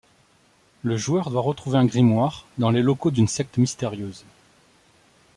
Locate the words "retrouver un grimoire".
1.43-2.47